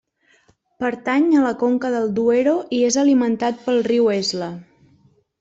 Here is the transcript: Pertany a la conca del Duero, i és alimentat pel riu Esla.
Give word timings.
Pertany 0.83 1.27
a 1.41 1.43
la 1.43 1.51
conca 1.63 1.91
del 1.97 2.09
Duero, 2.21 2.55
i 2.79 2.81
és 2.89 2.99
alimentat 3.03 3.61
pel 3.69 3.79
riu 3.91 4.11
Esla. 4.17 4.51